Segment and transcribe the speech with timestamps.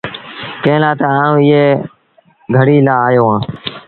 [0.63, 1.67] ڪݩهݩ لآ تا آئوٚنٚ ايٚئي
[2.55, 3.45] گھڙيٚ لآ آيو اهآنٚ۔